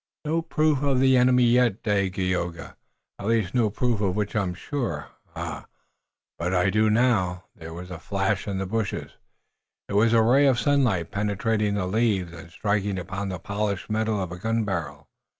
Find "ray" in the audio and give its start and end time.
10.23-10.47